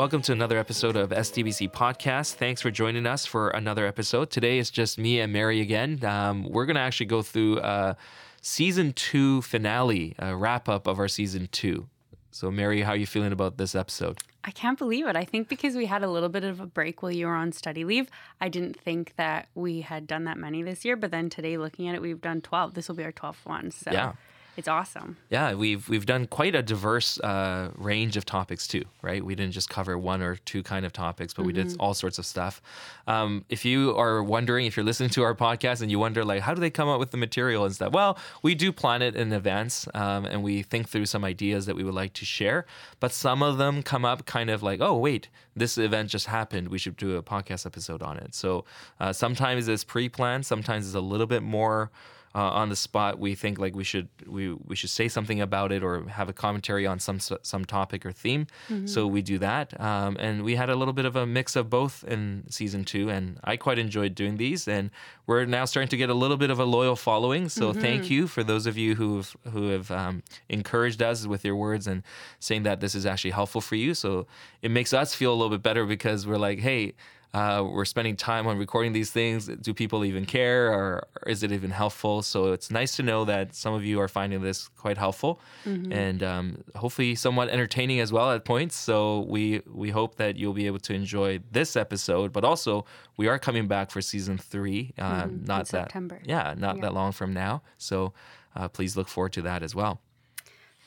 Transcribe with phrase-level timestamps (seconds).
[0.00, 2.36] Welcome to another episode of SDBC Podcast.
[2.36, 4.30] Thanks for joining us for another episode.
[4.30, 6.02] Today it's just me and Mary again.
[6.04, 7.98] Um, we're going to actually go through a
[8.40, 11.86] season two finale, a wrap up of our season two.
[12.30, 14.18] So, Mary, how are you feeling about this episode?
[14.42, 15.16] I can't believe it.
[15.16, 17.52] I think because we had a little bit of a break while you were on
[17.52, 18.08] study leave,
[18.40, 20.96] I didn't think that we had done that many this year.
[20.96, 22.74] But then today, looking at it, we've done 12.
[22.74, 23.70] This will be our 12th one.
[23.70, 24.12] So Yeah.
[24.56, 25.16] It's awesome.
[25.30, 29.24] Yeah, we've we've done quite a diverse uh, range of topics too, right?
[29.24, 32.18] We didn't just cover one or two kind of topics, but we did all sorts
[32.18, 32.60] of stuff.
[33.06, 36.42] Um, if you are wondering, if you're listening to our podcast and you wonder like,
[36.42, 37.92] how do they come up with the material and stuff?
[37.92, 41.76] Well, we do plan it in advance, um, and we think through some ideas that
[41.76, 42.66] we would like to share.
[42.98, 46.68] But some of them come up kind of like, oh wait, this event just happened.
[46.68, 48.34] We should do a podcast episode on it.
[48.34, 48.64] So
[48.98, 51.90] uh, sometimes it's pre-planned, sometimes it's a little bit more
[52.34, 55.72] uh, on the spot we think like we should we we should say something about
[55.72, 58.46] it or have a commentary on some some topic or theme.
[58.86, 61.68] So we do that um, and we had a little bit of a mix of
[61.68, 64.90] both in season two and i quite enjoyed doing these and
[65.26, 67.48] we're now starting to get a little bit of a loyal following.
[67.48, 71.56] So thank you for those of you who've who have um, encouraged us with your
[71.56, 72.02] words and
[72.40, 73.94] saying that this is actually helpful for you.
[73.94, 74.26] So
[74.62, 76.94] it makes us feel a little bit better because we're like hey
[77.32, 79.46] uh, we're spending time on recording these things.
[79.46, 82.22] Do people even care, or, or is it even helpful?
[82.22, 86.22] So it's nice to know that some of you are finding this quite helpful, and
[86.22, 88.74] um, hopefully somewhat entertaining as well at points.
[88.76, 92.84] So we we hope that you'll be able to enjoy this episode, but also
[93.16, 94.92] we are coming back for season three.
[94.98, 96.20] Um, not that September.
[96.24, 97.62] yeah, not that long from now.
[97.78, 98.12] So
[98.56, 100.00] uh, please look forward to that as well.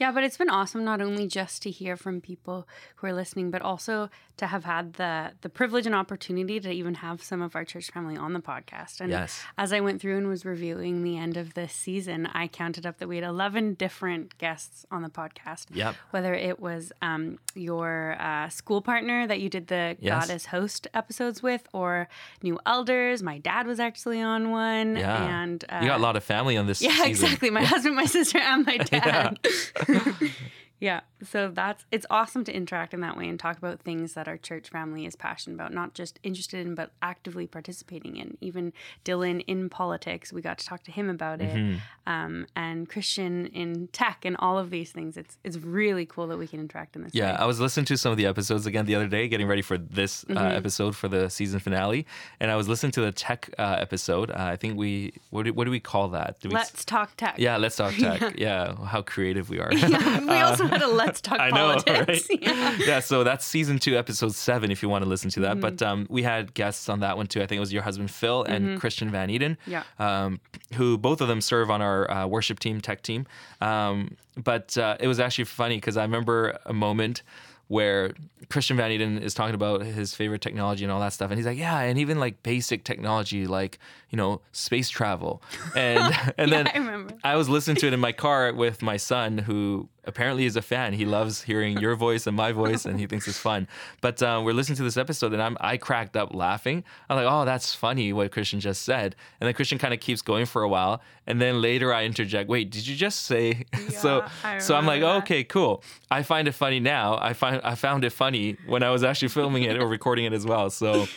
[0.04, 3.52] Yeah, but it's been awesome not only just to hear from people who are listening,
[3.52, 7.56] but also to have had the the privilege and opportunity to even have some of
[7.56, 9.00] our church family on the podcast.
[9.00, 9.42] And Yes.
[9.58, 12.98] as I went through and was reviewing the end of this season, I counted up
[12.98, 15.68] that we had 11 different guests on the podcast.
[15.74, 15.96] Yep.
[16.12, 20.28] Whether it was um, your uh, school partner that you did the Yes.
[20.28, 22.10] God as Host episodes with, or
[22.42, 23.24] new elders.
[23.24, 24.98] My dad was actually on one.
[24.98, 26.82] Yeah, And uh, you got a lot of family on this.
[26.82, 27.08] yeah, season.
[27.10, 27.50] exactly.
[27.52, 29.40] My husband, my sister, and my dad.
[30.00, 30.63] フフフ。
[30.80, 31.02] Yeah.
[31.24, 34.36] So that's it's awesome to interact in that way and talk about things that our
[34.36, 38.38] church family is passionate about, not just interested in, but actively participating in.
[38.42, 38.74] Even
[39.06, 41.78] Dylan in politics, we got to talk to him about it, Mm-hmm.
[42.12, 45.16] um, and Christian in tech and all of these things.
[45.16, 47.14] It's it's really cool that we can interact in this.
[47.16, 47.38] Yeah, way.
[47.38, 49.78] I was listening to some of the episodes again the other day, getting ready for
[49.78, 50.58] this uh, Mm-hmm.
[50.58, 52.06] episode for the season finale,
[52.42, 54.32] and I was listening to the tech uh, episode.
[54.32, 56.42] Uh, I think we what do, what do we call that?
[56.42, 57.36] Do we, Let's talk tech.
[57.38, 58.34] yeah, let's talk tech.
[58.38, 58.76] yeah.
[58.86, 59.70] how creative we are.
[59.72, 62.28] we also a let's talk I know, politics.
[62.30, 62.42] right?
[62.42, 62.78] Yeah.
[62.86, 65.52] yeah, so that's season two, episode seven, if you want to listen to that.
[65.54, 65.60] Mm-hmm.
[65.62, 67.42] But um, we had guests on that one too.
[67.42, 69.72] I think it was your husband Phil and Christian Van Eden, Mm-hmm.
[69.72, 69.84] Yeah.
[70.00, 70.40] um,
[70.76, 73.26] who both of them serve on our uh, worship team, tech team.
[73.62, 77.22] Um, but uh, it was actually funny because I remember a moment
[77.70, 78.12] where
[78.50, 81.46] Christian Van Eden is talking about his favorite technology and all that stuff, and he's
[81.46, 83.80] like, "Yeah, and even like basic technology, like
[84.10, 85.42] you know, space travel."
[85.76, 86.00] And
[86.38, 87.14] and Yeah, then I remember.
[87.24, 90.62] I was listening to it in my car with my son, who apparently is a
[90.62, 90.94] fan.
[90.94, 93.68] He loves hearing your voice and my voice, and he thinks it's fun.
[94.02, 96.84] But uh, we're listening to this episode, and I'm I cracked up laughing.
[97.10, 100.22] I'm like, "Oh, that's funny what Christian just said." And then Christian kind of keeps
[100.22, 104.26] going for a while, and then later I interject, "Wait, did you just say?" so
[104.44, 105.18] I so I'm like, oh.
[105.18, 107.18] "Okay, cool." I find it funny now.
[107.20, 110.34] I find I found it funny when I was actually filming it or recording it
[110.34, 110.70] as well.
[110.70, 111.08] So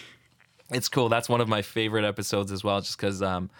[0.71, 1.09] it's cool.
[1.09, 3.51] That's one of my favorite episodes as well, just because um,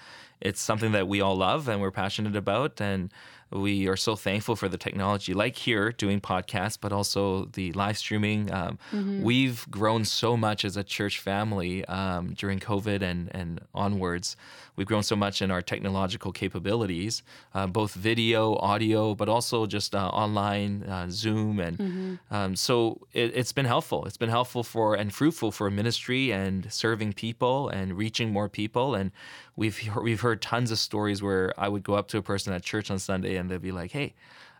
[0.41, 3.13] it's something that we all love and we're passionate about, and
[3.51, 7.97] we are so thankful for the technology, like here doing podcasts, but also the live
[7.99, 8.53] streaming.
[8.53, 8.79] Um,
[9.23, 14.37] We've grown so much as a church family um, during COVID and and onwards.
[14.77, 17.23] We've grown so much in our technological capabilities,
[17.55, 23.33] uh, both video, audio, but also just uh, online, uh, Zoom, and um, so it,
[23.35, 24.05] it's been helpful.
[24.05, 28.95] It's been helpful for and fruitful for ministry and serving people and reaching more people.
[28.95, 29.13] And
[29.57, 32.63] we've we've heard tons of stories where I would go up to a person at
[32.63, 34.15] church on Sunday and they'd be like, "Hey."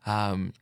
[0.05, 0.53] Um,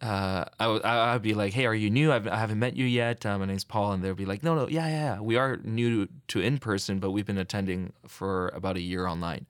[0.00, 2.12] uh, I would be like, "Hey, are you new?
[2.12, 3.24] I've, I haven't met you yet.
[3.24, 5.20] Uh, my name's Paul." And they'd be like, "No, no, yeah, yeah, yeah.
[5.20, 9.46] We are new to in person, but we've been attending for about a year online."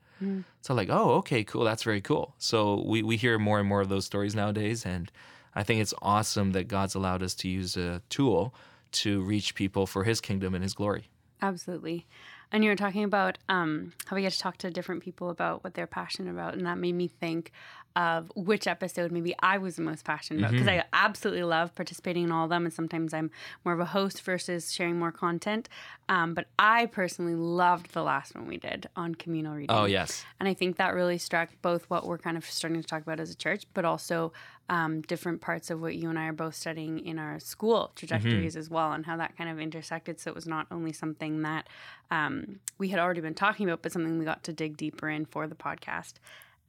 [0.61, 1.63] So like, oh, okay, cool.
[1.63, 2.35] That's very cool.
[2.37, 5.11] So we we hear more and more of those stories nowadays, and
[5.55, 8.53] I think it's awesome that God's allowed us to use a tool
[9.03, 11.09] to reach people for His kingdom and His glory.
[11.41, 12.07] Absolutely.
[12.51, 15.63] And you were talking about um, how we get to talk to different people about
[15.63, 17.51] what they're passionate about, and that made me think
[17.95, 20.79] of which episode maybe I was the most passionate about because Mm-hmm.
[20.79, 23.29] I absolutely love participating in all of them, and sometimes I'm
[23.63, 25.69] more of a host versus sharing more content.
[26.09, 29.75] Um, but I personally loved the last one we did on communal reading.
[29.75, 30.25] Oh yes.
[30.39, 33.19] And I think that really struck both what we're kind of starting to talk about
[33.19, 34.33] as a church, but also
[34.69, 38.55] um, different parts of what you and I are both studying in our school trajectories
[38.55, 40.19] as well, and how that kind of intersected.
[40.19, 41.67] So it was not only something that
[42.09, 45.25] um, we had already been talking about, but something we got to dig deeper in
[45.25, 46.13] for the podcast.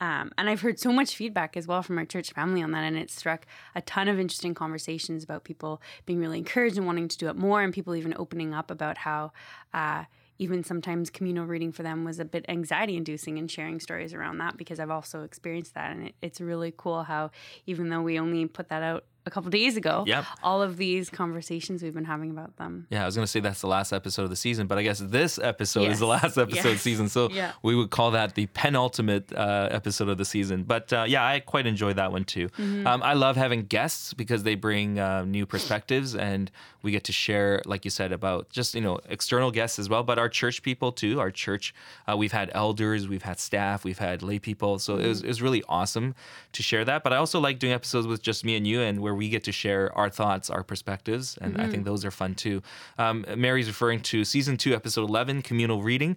[0.00, 2.85] Um, and I've heard so much feedback as well from our church family on that,
[2.85, 7.08] and it struck a ton of interesting conversations about people being really encouraged and wanting
[7.08, 9.32] to do it more, and people even opening up about how
[9.73, 10.05] uh,
[10.38, 14.38] even sometimes communal reading for them was a bit anxiety inducing and sharing stories around
[14.38, 17.31] that because I've also experienced that, and it, it's really cool how
[17.67, 20.25] even though we only put that out a couple days ago, Yep.
[20.43, 22.87] all of these conversations we've been having about them.
[22.91, 24.99] Yeah, I was gonna say that's the last episode of the season, but I guess
[24.99, 26.82] this episode is the last episode of Yes.
[26.82, 27.53] season, so Yeah.
[27.62, 30.65] we would call that the penultimate uh, episode of the season.
[30.65, 32.49] But uh, yeah, I quite enjoy that one too.
[32.50, 32.87] Mm-hmm.
[32.87, 36.50] Um, I love having guests because they bring uh, new perspectives, and
[36.82, 40.03] we get to share, like you said, about just you know external guests as well,
[40.03, 41.19] but our church people too.
[41.19, 41.75] Our church,
[42.06, 45.25] uh, we've had elders, we've had staff, we've had lay people, so it was Mm-hmm.
[45.27, 46.15] it was really awesome
[46.53, 47.03] to share that.
[47.05, 49.45] But I also like doing episodes with just me and you, and where we get
[49.45, 52.63] to share our thoughts, our perspectives, and I think those are fun too.
[52.99, 56.17] Um, Mary's referring to season two, episode eleven, communal reading.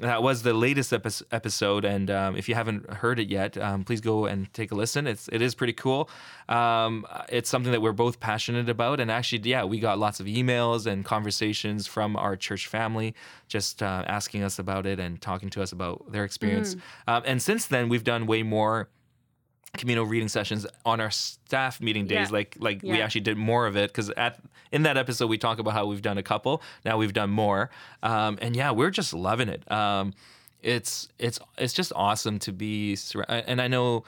[0.00, 3.84] That was the latest epi- episode, and um, if you haven't heard it yet, um,
[3.84, 5.06] please go and take a listen.
[5.06, 6.08] It's it is pretty cool.
[6.48, 10.26] Um, it's something that we're both passionate about, and actually, yeah, we got lots of
[10.26, 13.14] emails and conversations from our church family,
[13.48, 16.76] just uh, asking us about it and talking to us about their experience.
[17.06, 18.88] Um, and since then, we've done way more
[19.76, 22.32] communal reading sessions on our staff meeting days Yeah.
[22.32, 24.40] like like we actually did more of it because at
[24.72, 27.70] in that episode we talk about how we've done a couple now we've done more
[28.02, 30.14] um, and yeah we're just loving it um,
[30.62, 32.96] it's it's it's just awesome to be
[33.28, 34.04] and i know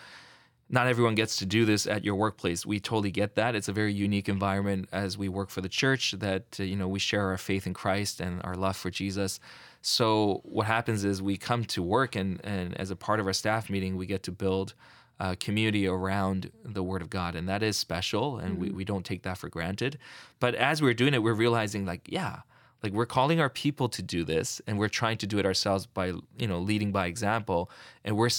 [0.73, 2.65] not everyone gets to do this at your workplace.
[2.65, 3.57] We totally get that.
[3.57, 6.87] It's a very unique environment as we work for the church that uh, you know
[6.87, 9.41] we share our faith in Christ and our love for Jesus.
[9.83, 13.33] So what happens is we come to work and and as a part of our
[13.33, 14.75] staff meeting we get to build
[15.21, 18.77] a community around the Word of God, and that is special, and we, mm-hmm.
[18.79, 19.99] we don't take that for granted.
[20.41, 22.41] But as we're doing it, we're realizing like yeah,
[22.83, 25.87] like we're calling our people to do this and we're trying to do it ourselves
[25.87, 27.71] by you know leading by example
[28.05, 28.31] and we're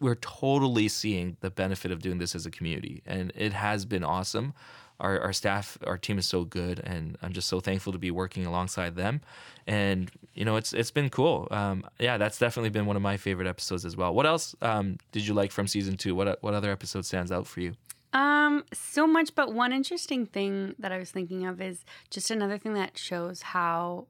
[0.00, 4.04] we're totally seeing the benefit of doing this as a community and it has been
[4.04, 4.54] awesome.
[5.00, 8.10] Our, our staff our team is so good and i'm just so thankful to be
[8.10, 9.20] working alongside them
[9.64, 11.46] and you know it's it's been cool.
[11.52, 14.12] Um, yeah that's definitely been one of my favorite episodes as well.
[14.12, 16.16] What else um, did you like from season two?
[16.16, 17.74] What what other episode stands out for you
[18.12, 22.56] Um, so much, but one interesting thing that I was thinking of is just another
[22.58, 24.06] thing that shows how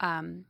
[0.00, 0.44] um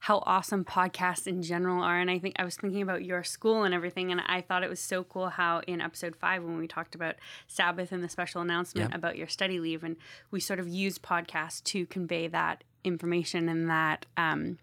[0.00, 2.00] how awesome podcasts in general are.
[2.00, 4.68] And I think I was thinking about your school and everything, and I thought it
[4.68, 7.14] was so cool how in episode five, when we talked about
[7.46, 8.96] Sabbath and the special announcement Yeah.
[8.96, 9.94] about your study leave, and
[10.32, 14.58] we sort of used podcasts to convey that information and that um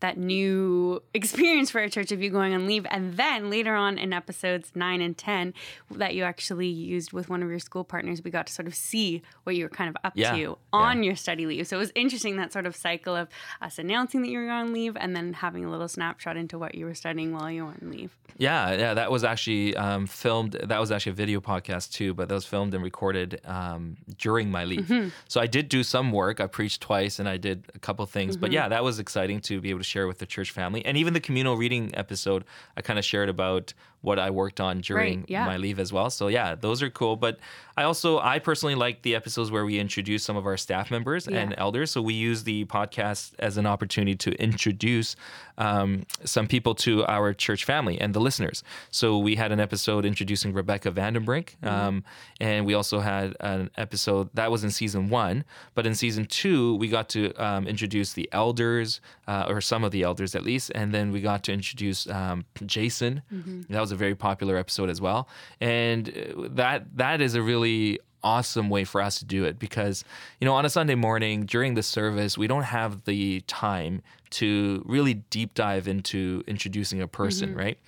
[0.00, 2.86] that new experience for a church of you going on leave.
[2.90, 5.54] And then later on in episodes nine and 10,
[5.92, 8.74] that you actually used with one of your school partners, we got to sort of
[8.74, 11.66] see what you were kind of up Yeah, to on your study leave.
[11.66, 13.28] So it was interesting that sort of cycle of
[13.60, 16.58] us announcing that you were going on leave and then having a little snapshot into
[16.58, 18.16] what you were studying while you were on leave.
[18.36, 20.52] Yeah, yeah, that was actually um, filmed.
[20.52, 24.48] That was actually a video podcast too, but that was filmed and recorded um, during
[24.48, 24.86] my leave.
[24.86, 25.08] Mm-hmm.
[25.26, 26.38] So I did do some work.
[26.40, 28.36] I preached twice and I did a couple things.
[28.36, 28.54] But Mm-hmm.
[28.54, 30.84] yeah, that was exciting to be able to share with the church family.
[30.84, 32.44] And even the communal reading episode,
[32.76, 35.44] I kind of shared about what I worked on during yeah.
[35.44, 36.08] my leave as well.
[36.10, 37.16] So yeah, those are cool.
[37.16, 37.40] But
[37.76, 41.26] I also, I personally like the episodes where we introduce some of our staff members
[41.26, 41.90] and elders.
[41.90, 45.16] So we use the podcast as an opportunity to introduce
[45.58, 48.62] um, some people to our church family and the listeners.
[48.90, 52.04] So we had an episode introducing Rebecca Vandenbrink, um,
[52.40, 55.44] and we also had an episode that was in season one.
[55.74, 59.90] But in season two, we got to um, introduce the elders, uh, or some of
[59.92, 63.22] the elders at least, and then we got to introduce um, Jason.
[63.68, 65.28] That was a very popular episode as well,
[65.60, 70.04] and uh, that that is a really awesome way for us to do it because
[70.40, 74.82] you know on a sunday morning during the service we don't have the time to
[74.86, 77.78] really deep dive into introducing a person right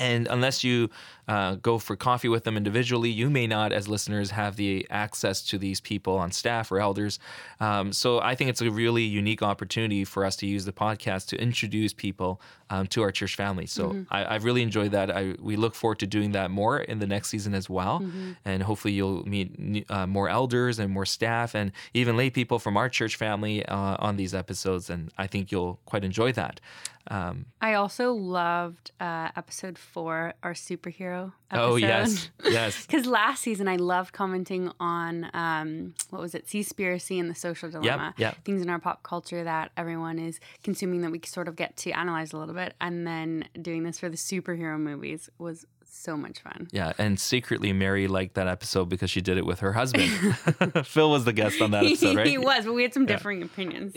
[0.00, 0.88] And unless you
[1.28, 5.42] uh, go for coffee with them individually, you may not, as listeners, have the access
[5.50, 7.18] to these people on staff or elders.
[7.60, 11.28] Um, so I think it's a really unique opportunity for us to use the podcast
[11.28, 12.40] to introduce people
[12.70, 13.66] um, to our church family.
[13.66, 14.14] So Mm-hmm.
[14.14, 15.10] I, I've really enjoyed that.
[15.10, 18.00] I, we look forward to doing that more in the next season as well.
[18.00, 18.32] Mm-hmm.
[18.44, 22.76] And hopefully you'll meet uh, more elders and more staff and even lay people from
[22.76, 24.90] our church family uh, on these episodes.
[24.90, 26.60] And I think you'll quite enjoy that.
[27.08, 31.64] Um, I also loved uh, episode four, our superhero episode.
[31.72, 32.30] oh, yes.
[32.44, 32.86] Yes.
[32.90, 37.70] Because last season I loved commenting on um, what was it, Seaspiracy and the social
[37.70, 38.14] dilemma.
[38.16, 38.42] yep.
[38.44, 41.90] Things in our pop culture that everyone is consuming that we sort of get to
[41.92, 42.74] analyze a little bit.
[42.80, 45.66] And then doing this for the superhero movies was
[45.96, 46.68] so much fun.
[46.72, 50.10] Yeah, and secretly Mary liked that episode because she did it with her husband.
[50.86, 52.26] Phil was the guest on that episode, right?
[52.26, 53.94] he was, but we had some differing opinions.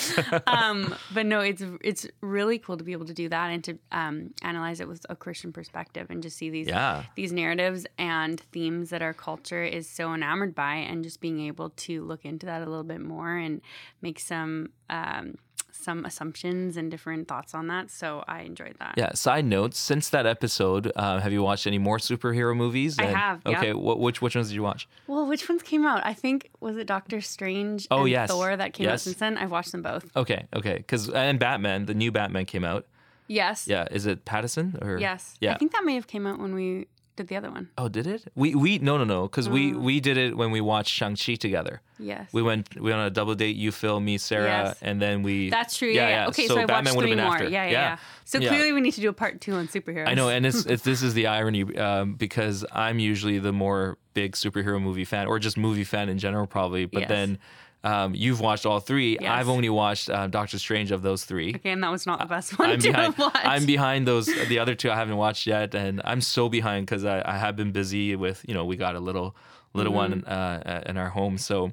[0.00, 3.64] so- um, but no, it's it's really cool to be able to do that and
[3.64, 7.04] to um, analyze it with a Christian perspective and just see these Yeah.
[7.14, 11.70] these narratives and themes that our culture is so enamored by, and just being able
[11.70, 13.60] to look into that a little bit more and
[14.02, 15.34] make some um,
[15.70, 17.90] some assumptions and different thoughts on that.
[17.90, 18.94] So I enjoyed that.
[18.96, 19.12] yeah.
[19.14, 22.98] Side notes: Since that episode, uh, have you watched any more superhero movies?
[22.98, 23.58] I have, yeah.
[23.58, 24.88] Okay, what, which which ones did you watch?
[25.06, 26.00] Well, which ones came out?
[26.04, 28.30] I think was it Doctor Strange Oh, and yes.
[28.30, 29.02] Thor that came out Yes.
[29.02, 29.36] since then.
[29.38, 30.04] I've watched them both.
[30.16, 32.86] Okay, okay, because and Batman, the new Batman came out.
[33.28, 33.66] Yes.
[33.66, 34.98] Yeah, is it Pattinson or?
[34.98, 35.36] Yes.
[35.40, 35.54] Yeah.
[35.54, 37.68] I think that may have came out when we did the other one.
[37.78, 38.30] Oh, did it?
[38.34, 39.80] We we no no no because we Mm.
[39.80, 41.80] we did it when we watched Shang Chi together.
[41.98, 42.28] Yes.
[42.32, 43.56] We went we went on a double date.
[43.56, 44.78] You, Phil, me, Sarah, Yes.
[44.82, 45.48] and then we.
[45.50, 45.88] That's true.
[45.88, 46.08] Yeah.
[46.08, 46.46] yeah, Okay.
[46.46, 47.34] So, I watched would've three more.
[47.34, 47.48] after.
[47.48, 47.70] Yeah, yeah.
[47.70, 47.96] Yeah.
[48.24, 48.48] So Yeah.
[48.48, 50.08] clearly we need to do a part two on superheroes.
[50.08, 53.96] I know, and it's, it's this is the irony um, because I'm usually the more
[54.14, 56.84] big superhero movie fan, or just movie fan in general, probably.
[56.84, 57.08] But Yes.
[57.08, 57.38] then
[57.86, 59.16] um, you've watched all three.
[59.20, 59.30] Yes.
[59.30, 61.50] I've only watched uh, Doctor Strange of those three.
[61.56, 63.14] Okay, and that was not the best one I'm to behind.
[63.14, 63.46] have watched.
[63.46, 64.26] I'm behind those.
[64.26, 67.54] The other two I haven't watched yet, and I'm so behind because I, I have
[67.56, 69.34] been busy with you know we got a little
[69.74, 70.70] little one Mm-hmm.
[70.70, 71.72] uh, in our home, so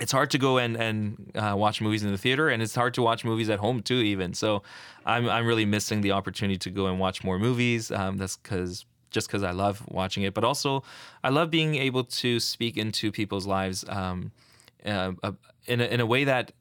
[0.00, 2.94] it's hard to go and and uh, watch movies in the theater, and it's hard
[2.94, 4.00] to watch movies at home too.
[4.12, 4.62] Even so,
[5.06, 7.90] I'm I'm really missing the opportunity to go and watch more movies.
[7.90, 10.82] Um, that's because just because I love watching it, but also
[11.22, 14.32] I love being able to speak into people's lives um,
[14.84, 15.32] uh, uh,
[15.66, 16.52] in a, in a way that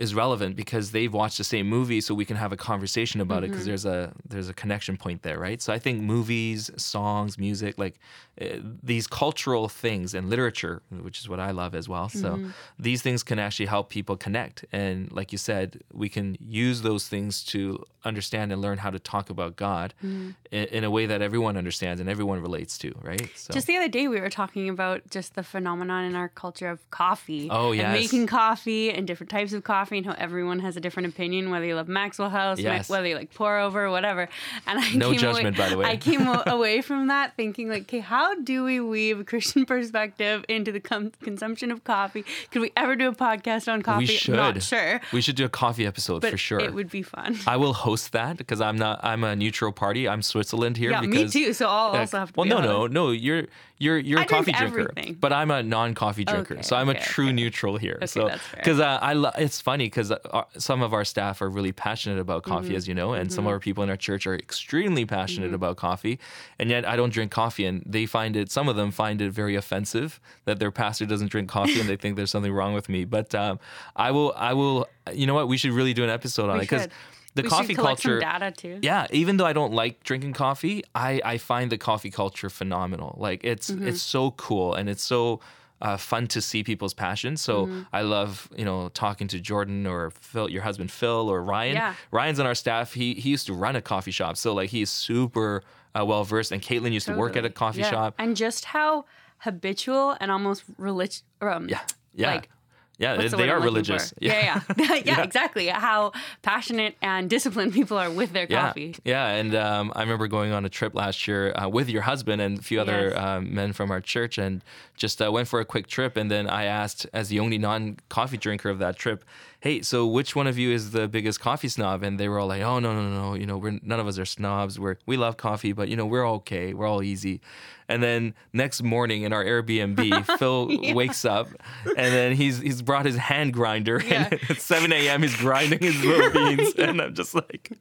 [0.00, 3.44] is relevant because they've watched the same movie so we can have a conversation about
[3.44, 3.68] it because mm-hmm.
[3.68, 5.60] there's a there's a connection point there right?
[5.60, 7.98] So i think movies songs music like
[8.40, 8.46] uh,
[8.82, 12.50] these cultural things and literature which is what i love as well so mm-hmm.
[12.78, 14.64] these things can actually help people connect.
[14.72, 18.98] And like you said we can use those things to understand and learn how to
[18.98, 20.34] talk about god mm.
[20.50, 23.28] in, in a way that everyone understands and everyone relates to right?
[23.34, 26.68] So Just the other day, we were talking about just the phenomenon in our culture
[26.68, 27.48] of coffee.
[27.50, 27.92] Oh, And yes.
[27.92, 31.64] making coffee and different types of coffee and how everyone has a different opinion, whether
[31.66, 32.88] you love Maxwell House, Yes.
[32.88, 34.28] whether you like pour over whatever.
[34.66, 35.86] And I No came judgment, away, by the way.
[35.86, 40.44] I came away from that thinking like, okay, how do we weave a Christian perspective
[40.48, 42.24] into the com- consumption of coffee?
[42.50, 44.00] Could we ever do a podcast on coffee?
[44.00, 45.00] we should Not sure.
[45.12, 47.38] we should do a coffee episode But for sure it would be fun.
[47.46, 49.00] I will host that because I'm not.
[49.02, 50.08] I'm a neutral party.
[50.08, 50.90] I'm Switzerland here.
[50.90, 53.10] Yeah, me too, so I'll also have to Well, no, on no, no.
[53.10, 53.46] You're
[53.78, 56.54] you're you're a I drink coffee drinker, but I'm a non-coffee drinker.
[56.54, 57.32] Okay, so I'm a true okay.
[57.32, 57.94] neutral here.
[57.96, 61.50] Okay, so because uh, I lo- it's funny because uh, some of our staff are
[61.58, 62.76] really passionate about coffee, Mm-hmm.
[62.76, 65.74] as you know, and some of our people in our church are extremely passionate about
[65.76, 66.16] coffee,
[66.58, 68.46] and yet I don't drink coffee, and they find it.
[68.50, 70.08] Some of them find it very offensive
[70.46, 73.00] that their pastor doesn't drink coffee, and they think there's something wrong with me.
[73.16, 73.54] But um,
[73.96, 74.32] I will.
[74.36, 74.78] I will.
[75.20, 75.46] You know what?
[75.48, 76.88] We should really do an episode on We it because
[77.34, 78.76] the we coffee culture some data too.
[78.82, 83.12] yeah even though i don't like drinking coffee i i find the coffee culture phenomenal
[83.26, 83.86] like it's Mm-hmm.
[83.88, 85.38] it's so cool and it's so
[85.80, 87.82] uh, fun to see people's passion so Mm-hmm.
[87.92, 91.94] i love you know talking to jordan or phil your husband phil or ryan Yeah.
[92.10, 94.90] ryan's on our staff he he used to run a coffee shop so like he's
[94.90, 95.62] super
[95.98, 97.52] uh, well versed and caitlin used to work at a Totally.
[97.54, 97.90] coffee Yeah.
[97.90, 99.04] shop And just how
[99.38, 101.22] habitual and almost religious.
[101.40, 101.80] Um, yeah
[102.14, 102.50] yeah Like,
[103.00, 104.16] yeah they, what's they word are religious for?
[104.20, 105.66] Yeah, yeah, yeah, exactly.
[105.68, 108.94] How passionate and disciplined people are with their Yeah, coffee.
[109.04, 112.40] yeah, and um, I remember going on a trip last year uh, with your husband
[112.40, 113.18] and a few other Yes.
[113.18, 114.62] um, men from our church, and
[114.96, 116.16] just uh, went for a quick trip.
[116.16, 119.24] And then I asked, as the only non-coffee drinker of that trip,
[119.60, 122.48] "Hey, so which one of you is the biggest coffee snob?" And they were all
[122.48, 124.78] like, "Oh, no, no, no, you know, we're none of us are snobs.
[124.78, 126.74] We're we love coffee, but you know, we're okay.
[126.74, 127.40] We're all easy."
[127.88, 131.48] And then next morning in our Airbnb, Phil wakes up,
[131.84, 134.28] and then he's he's brought his hand grinder, Yeah.
[134.30, 135.22] and at 7 a.m.
[135.22, 137.72] he's grinding his little beans, and I'm just like,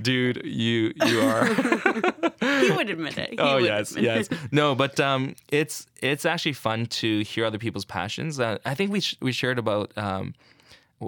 [0.00, 1.46] dude, you you are.
[2.40, 3.30] He would admit it.
[3.30, 4.28] He oh would yes, yes.
[4.30, 4.38] it.
[4.52, 8.38] No, but um, it's it's actually fun to hear other people's passions.
[8.38, 10.34] Uh, I think we sh- we shared about um,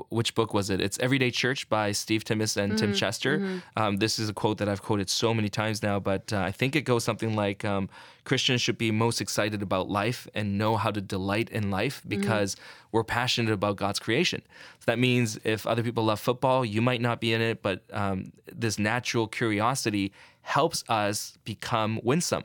[0.08, 0.80] which book was it?
[0.80, 3.60] It's Everyday Church by Steve Timmis and Tim Chester.
[3.76, 6.50] Um, this is a quote that I've quoted so many times now, but uh, I
[6.50, 7.88] think it goes something like um,
[8.24, 12.56] Christians should be most excited about life and know how to delight in life because
[12.92, 14.42] we're passionate about God's creation.
[14.80, 17.82] So that means if other people love football, you might not be in it, but
[17.92, 22.44] um, this natural curiosity helps us become winsome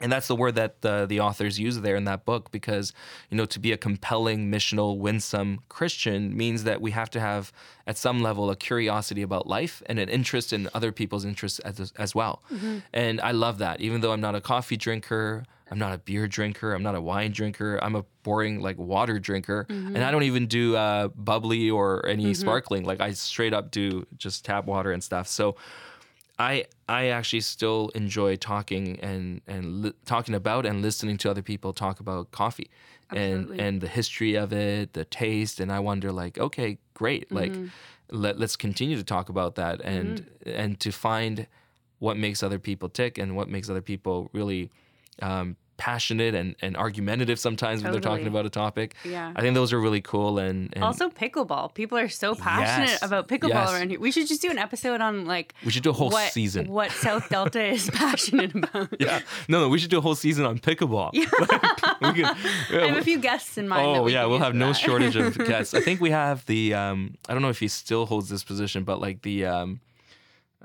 [0.00, 2.92] and that's the word that the, the authors use there in that book because
[3.30, 7.52] you know to be a compelling missional winsome christian means that we have to have
[7.86, 11.92] at some level a curiosity about life and an interest in other people's interests as,
[11.96, 12.42] as well.
[12.52, 12.78] Mm-hmm.
[12.92, 13.80] And i love that.
[13.80, 17.00] Even though i'm not a coffee drinker i'm not a beer drinker i'm not a
[17.00, 19.66] wine drinker i'm a boring like water drinker.
[19.68, 19.96] Mm-hmm.
[19.96, 22.32] And i don't even do uh, bubbly or any mm-hmm.
[22.34, 22.84] sparkling.
[22.84, 25.26] Like i straight up do just tap water and stuff.
[25.26, 25.56] So
[26.40, 31.42] I I actually still enjoy talking and and li- talking about and listening to other
[31.42, 32.70] people talk about coffee
[33.10, 33.58] and Absolutely.
[33.58, 37.54] and the history of it, the taste, and I wonder like, okay, great, like
[38.10, 41.46] let let's continue to talk about that and and to find
[41.98, 44.70] what makes other people tick and what makes other people really
[45.20, 48.94] um, passionate and, and argumentative sometimes when they're talking about a topic.
[49.04, 49.32] Yeah.
[49.34, 51.72] I think those are really cool and, and Also, pickleball.
[51.74, 53.72] People are so passionate Yes, about pickleball yes.
[53.72, 53.98] around here.
[53.98, 56.68] We should just do an episode on like we should do a whole what season.
[56.68, 58.88] what South Delta is passionate about.
[59.00, 61.10] Yeah, no, no, we should do a whole season on pickleball.
[62.00, 62.36] Like, we could-
[62.82, 63.82] I have a few guests in mind.
[63.94, 64.74] that Oh we yeah, we'll have for no that.
[64.74, 65.74] shortage of guests.
[65.74, 68.84] I think we have the um, I don't know if he still holds this position,
[68.84, 69.80] but like the um,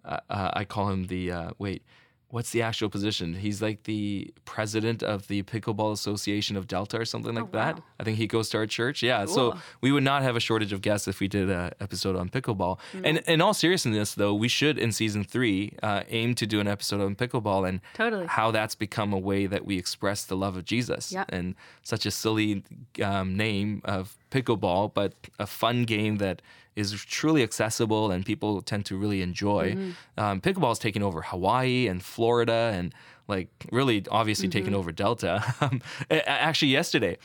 [0.03, 1.83] uh, uh, I call him the uh, wait,
[2.29, 3.33] what's the actual position?
[3.33, 7.75] He's like the president of the Pickleball Association of Delta or something like that.
[7.75, 7.83] Oh, wow.
[7.99, 9.03] I think he goes to our church.
[9.03, 12.15] Yeah, so we would not have a shortage of guests if we did an episode
[12.15, 12.79] on pickleball.
[13.03, 16.67] And in all seriousness, though, we should in season three uh, aim to do an
[16.67, 18.25] episode on pickleball and Totally.
[18.27, 21.11] how that's become a way that we express the love of Jesus.
[21.11, 21.29] Yep.
[21.29, 22.63] And such a silly
[23.01, 26.41] um, name of pickleball, but a fun game that
[26.75, 29.71] is truly accessible and people tend to really enjoy.
[29.71, 30.23] Mm-hmm.
[30.23, 32.93] Um, pickleball is taking over Hawaii and Florida and
[33.27, 34.79] like really obviously taking Mm-hmm.
[34.79, 35.33] over Delta.
[35.61, 37.17] Um, actually, yesterday,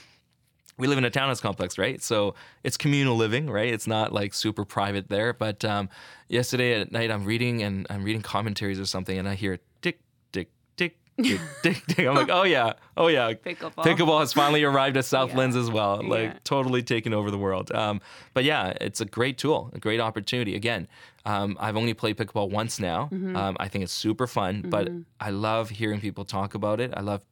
[0.79, 2.03] we live in a townhouse complex, right?
[2.03, 3.73] So it's communal living, right?
[3.73, 5.33] It's not like super private there.
[5.33, 5.89] But um,
[6.29, 10.01] yesterday at night, I'm reading and I'm reading commentaries or something, and I hear tick,
[10.33, 10.97] tick, tick, tick, tick, tick.
[11.99, 13.85] I'm like, oh yeah, oh yeah, Pickleball.
[13.85, 16.39] Pickleball has finally arrived at south Southlands as well, like Yeah.
[16.45, 17.71] totally taking over the world.
[17.73, 18.01] Um,
[18.35, 20.55] but yeah, it's a great tool, a great opportunity.
[20.57, 20.89] Again,
[21.27, 23.09] um, I've only played pickleball once now.
[23.13, 23.37] Mm-hmm.
[23.37, 24.89] Um, I think it's super fun, but
[25.21, 26.93] I love hearing people talk about it.
[26.97, 27.23] I love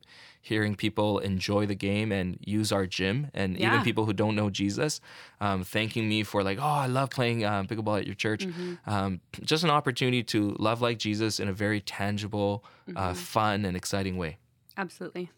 [0.49, 4.49] hearing people enjoy the game and use our gym, and even people who don't know
[4.51, 5.01] Jesus,
[5.41, 8.47] um, thanking me for like, oh, I love playing um, pickleball at your church.
[8.47, 8.91] Mm-hmm.
[8.91, 12.97] Um, just an opportunity to love like Jesus in a very tangible, Mm-hmm.
[12.97, 14.39] uh, fun, and exciting way.
[14.79, 15.31] Absolutely.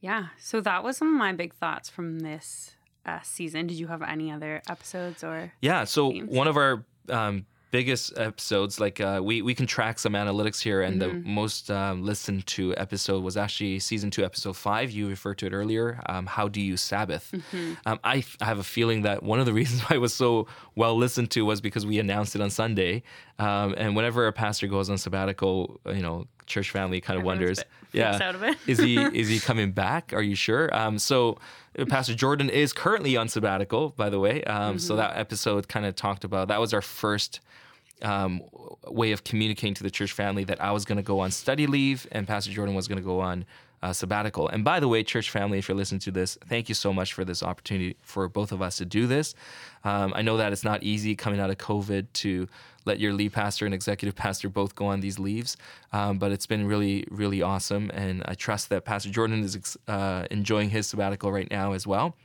[0.00, 0.26] Yeah.
[0.38, 3.66] So that was some of my big thoughts from this uh, season.
[3.66, 5.54] Did you have any other episodes or?
[5.62, 5.84] Yeah.
[5.84, 6.28] So themes.
[6.30, 10.82] one of our um, biggest episodes, like uh, we we can track some analytics here,
[10.82, 11.22] and Mm-hmm.
[11.22, 14.90] the most um, listened to episode was actually season two, episode five.
[14.90, 16.00] You referred to it earlier.
[16.06, 17.30] Um, How do you Sabbath?
[17.32, 17.72] Mm-hmm.
[17.86, 20.12] Um, I, f- I have a feeling that one of the reasons why it was
[20.14, 23.02] so well listened to was because we announced it on Sunday.
[23.38, 27.38] Um, and whenever a pastor goes on sabbatical, you know, church family kind of Everyone's
[27.40, 28.56] wonders, yeah, out of it.
[28.66, 30.12] is he is he coming back?
[30.12, 30.68] Are you sure?
[30.76, 31.38] Um, so
[31.78, 34.42] uh, Pastor Jordan is currently on sabbatical, by the way.
[34.44, 34.98] Um, So Mm-hmm.
[35.02, 37.40] that episode kind of talked about that was our first
[38.02, 38.40] um,
[38.86, 41.66] way of communicating to the church family that I was going to go on study
[41.66, 43.44] leave and Pastor Jordan was going to go on
[43.82, 44.48] uh, sabbatical.
[44.48, 47.12] And by the way, church family, if you're listening to this, thank you so much
[47.12, 49.34] for this opportunity for both of us to do this.
[49.84, 52.48] Um, I know that it's not easy coming out of COVID to
[52.84, 55.56] let your lead pastor and executive pastor both go on these leaves,
[55.92, 57.90] um, but it's been really, really awesome.
[57.94, 62.16] And I trust that Pastor Jordan is uh, enjoying his sabbatical right now as well.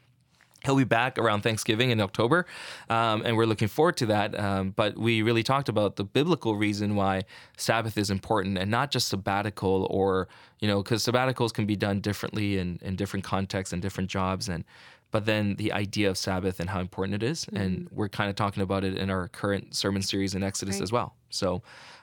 [0.65, 2.45] He'll be back around Thanksgiving in October,
[2.89, 4.37] um, and we're looking forward to that.
[4.39, 7.23] Um, but we really talked about the biblical reason why
[7.57, 10.27] Sabbath is important, and not just sabbatical, or
[10.59, 14.49] you know, because sabbaticals can be done differently in, in different contexts and different jobs,
[14.49, 14.63] and
[15.11, 17.47] but then the idea of Sabbath and how important it is.
[17.53, 20.83] and we're kind of talking about it in our current sermon series in Exodus Right.
[20.83, 21.15] as well.
[21.29, 21.61] So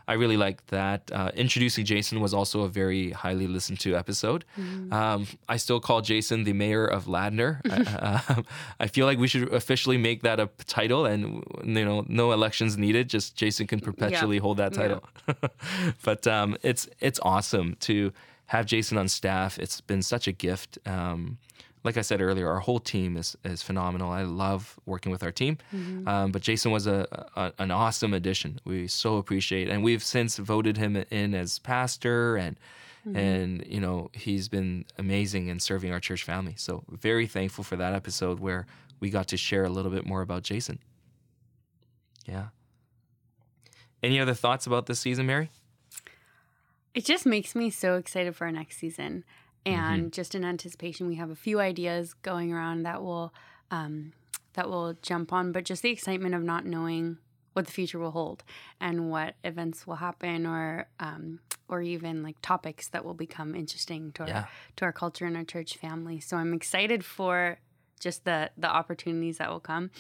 [0.08, 1.10] I really like that.
[1.12, 4.44] Uh, introducing Jason was also a very highly listened to episode.
[4.90, 7.60] Um, I still call Jason the mayor of Ladner.
[7.70, 8.42] I,
[8.80, 12.76] I feel like we should officially make that a title, and you know, no elections
[12.76, 13.08] needed.
[13.08, 14.82] Just Jason can perpetually hold that Yeah.
[14.82, 15.02] title.
[16.04, 18.12] but um, it's it's awesome to
[18.46, 19.58] have Jason on staff.
[19.58, 20.78] It's been such a gift.
[20.86, 21.38] Um,
[21.84, 24.10] like I said earlier, our whole team is is phenomenal.
[24.10, 25.58] I love working with our team.
[26.06, 28.60] Um, but Jason was a, a an awesome addition.
[28.64, 32.56] We so appreciate, and we've since voted him in as pastor, and
[33.04, 36.54] and you know he's been amazing in serving our church family.
[36.56, 38.66] So very thankful for that episode where
[39.00, 40.78] we got to share a little bit more about Jason.
[42.26, 42.48] Yeah.
[44.02, 45.50] Any other thoughts about this season, Mary?
[46.94, 49.24] It just makes me so excited for our next season.
[49.64, 50.10] And mm-hmm.
[50.10, 53.32] just in anticipation, we have a few ideas going around that will
[53.70, 54.12] um,
[54.54, 57.18] that will jump on, but just the excitement of not knowing
[57.52, 58.44] what the future will hold
[58.80, 64.12] and what events will happen or um, or even like topics that will become interesting
[64.12, 64.46] to our yeah.
[64.76, 66.20] to our culture and our church family.
[66.20, 67.58] So I'm excited for
[68.00, 69.90] just the the opportunities that will come.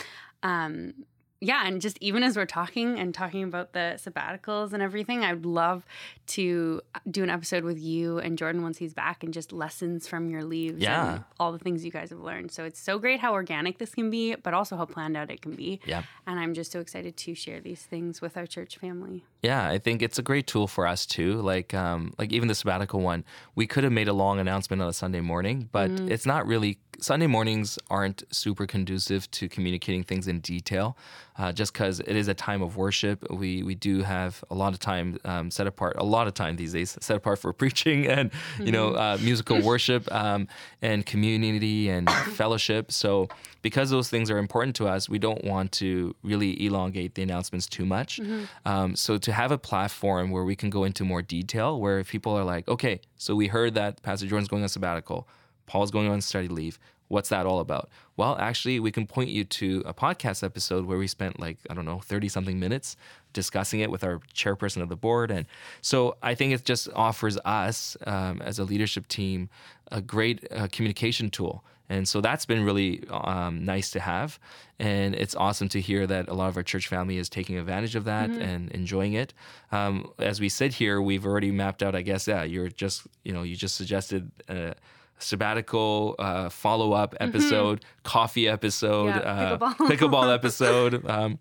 [0.42, 0.94] Um,
[1.42, 5.44] yeah, and just even as we're talking and talking about the sabbaticals and everything, I'd
[5.44, 5.84] love
[6.28, 10.30] to do an episode with you and Jordan once he's back and just lessons from
[10.30, 11.14] your leaves yeah.
[11.14, 12.52] and all the things you guys have learned.
[12.52, 15.42] So it's so great how organic this can be, but also how planned out it
[15.42, 15.80] can be.
[15.84, 16.04] Yeah.
[16.28, 19.24] And I'm just so excited to share these things with our church family.
[19.42, 21.40] Yeah, I think it's a great tool for us too.
[21.42, 23.24] Like um like even the sabbatical one,
[23.54, 26.10] we could have made a long announcement on a Sunday morning, but mm.
[26.10, 30.96] it's not really Sunday mornings aren't super conducive to communicating things in detail,
[31.36, 33.28] uh, just because it is a time of worship.
[33.30, 36.56] We we do have a lot of time um, set apart, a lot of time
[36.56, 38.98] these days set apart for preaching and you know mm-hmm.
[38.98, 40.46] uh, musical worship um,
[40.80, 42.92] and community and fellowship.
[42.92, 43.28] So
[43.62, 47.66] because those things are important to us, we don't want to really elongate the announcements
[47.66, 48.20] too much.
[48.20, 48.44] Mm-hmm.
[48.64, 52.10] Um, so to have a platform where we can go into more detail, where if
[52.10, 55.26] people are like, okay, so we heard that Pastor Jordan's going on sabbatical
[55.66, 56.78] Paul's going on study leave.
[57.08, 57.90] What's that all about?
[58.16, 61.74] Well, actually, we can point you to a podcast episode where we spent like, I
[61.74, 62.96] don't know, 30 something minutes
[63.32, 65.30] discussing it with our chairperson of the board.
[65.30, 65.46] And
[65.82, 69.50] so I think it just offers us um, as a leadership team
[69.90, 71.64] a great uh, communication tool.
[71.88, 74.38] And so that's been really um, nice to have.
[74.78, 77.94] And it's awesome to hear that a lot of our church family is taking advantage
[77.94, 78.40] of that mm-hmm.
[78.40, 79.34] and enjoying it.
[79.70, 83.32] Um, as we sit here, we've already mapped out, I guess, yeah, you're just, you
[83.32, 84.30] know, you just suggested.
[84.48, 84.74] Uh,
[85.18, 87.28] sabbatical uh, follow up mm-hmm.
[87.28, 88.02] episode, mm-hmm.
[88.02, 89.76] coffee episode, yeah, uh, pickleball.
[89.88, 91.08] pickleball episode.
[91.08, 91.38] Um,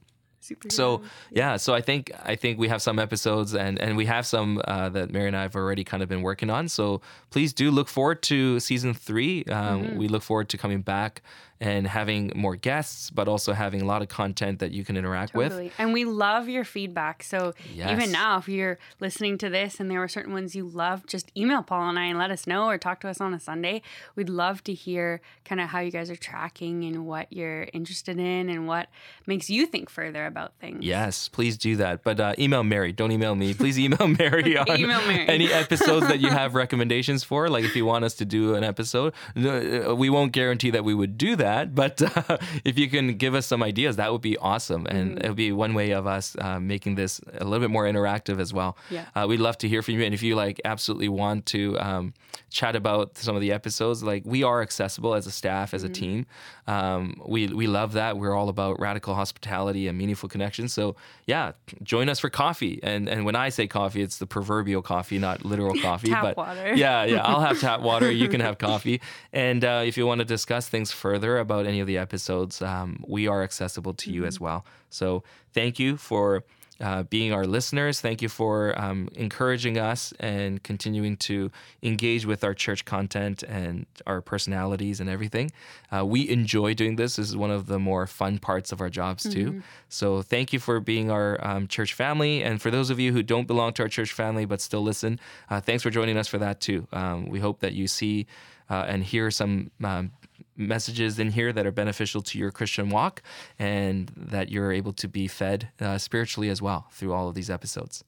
[0.70, 1.02] so
[1.32, 4.62] yeah, so I think I think we have some episodes and and we have some
[4.66, 6.68] uh, that Mary and I have already kind of been working on.
[6.68, 9.44] So please do look forward to season three.
[9.46, 9.98] Um, mm-hmm.
[9.98, 11.22] We look forward to coming back
[11.62, 15.34] and having more guests, but also having a lot of content that you can interact
[15.34, 15.65] totally.
[15.65, 15.74] with.
[15.78, 17.21] And we love your feedback.
[17.21, 17.91] So yes.
[17.91, 21.32] even now, if you're listening to this and there were certain ones you love, just
[21.38, 23.84] email Paul and I and let us know or talk to us on a Sunday.
[24.15, 28.17] We'd love to hear kind of how you guys are tracking and what you're interested
[28.17, 28.89] in and what
[29.28, 30.84] makes you think further about things.
[30.84, 32.04] Yes, please do that.
[32.04, 32.91] But uh, email Mary.
[32.91, 33.54] Don't email me.
[33.54, 35.30] Please email Mary on email Mary.
[35.30, 37.50] any episodes that you have recommendations for.
[37.50, 40.95] Like if you want us to do an episode, uh, we won't guarantee that we
[40.95, 44.22] would do that that, but uh, if you can give us some ideas, that would
[44.22, 44.86] be awesome.
[44.88, 45.26] And mm-hmm.
[45.26, 48.40] it would be one way of us uh, making this a little bit more interactive
[48.40, 48.78] as well.
[48.90, 49.06] Yeah.
[49.16, 50.04] Uh, we'd love to hear from you.
[50.04, 52.14] And if you like absolutely want to um,
[52.50, 55.92] chat about some of the episodes, like we are accessible as a staff, as mm-hmm.
[55.92, 56.26] a team.
[56.68, 58.18] Um, we, we love that.
[58.18, 60.74] We're all about radical hospitality and meaningful connections.
[60.74, 61.52] So yeah,
[61.84, 62.80] join us for coffee.
[62.84, 66.10] And, and when I say coffee, it's the proverbial coffee, not literal coffee.
[66.10, 66.74] tap but water.
[66.76, 68.10] yeah, yeah, I'll have tap water.
[68.12, 69.02] You can have coffee.
[69.34, 73.04] And uh, if you want to discuss things further about any of the episodes, um,
[73.08, 74.28] we are accessible to you mm-hmm.
[74.28, 74.66] as well.
[74.90, 75.24] So
[75.54, 76.44] thank you for
[76.82, 78.02] uh, being our listeners.
[78.02, 81.52] Thank you for um, encouraging us and continuing to
[81.84, 85.52] engage with our church content and our personalities and everything.
[85.96, 87.18] Uh, we enjoy doing this.
[87.18, 89.52] This is one of the more fun parts of our jobs, too.
[89.52, 89.60] Mm-hmm.
[89.90, 92.44] So, thank you for being our um, church family.
[92.44, 95.20] And for those of you who don't belong to our church family but still listen,
[95.50, 96.88] uh, thanks for joining us for that, too.
[96.92, 98.26] Um, we hope that you see
[98.72, 100.12] uh, and hear some um,
[100.56, 103.22] messages in here that are beneficial to your Christian walk
[103.58, 107.50] and that you're able to be fed uh, spiritually as well through all of these
[107.50, 108.04] episodes.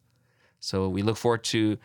[0.60, 1.78] So we look forward to.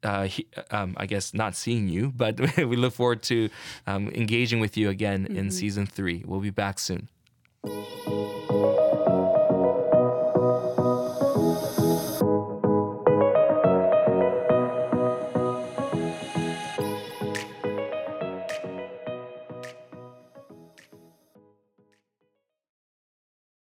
[0.00, 3.50] Uh, he, um, I guess not seeing you, but we look forward to
[3.84, 5.36] um, engaging with you again mm-hmm.
[5.36, 6.22] in season three.
[6.24, 7.08] We'll be back soon.